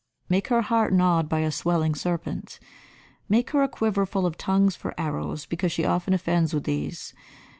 Make 0.29 0.47
her 0.47 0.63
heart 0.63 0.93
gnawed 0.93 1.29
by 1.29 1.41
a 1.41 1.51
swelling 1.51 1.93
serpent. 1.93 2.57
Make 3.29 3.51
her 3.51 3.61
a 3.61 3.67
quiver 3.69 4.07
full 4.07 4.25
of 4.25 4.35
tongues 4.35 4.75
for 4.75 4.95
arrows, 4.99 5.45
because 5.45 5.71
she 5.71 5.85
often 5.85 6.15
offends 6.15 6.55
with 6.55 6.63
these. 6.63 7.13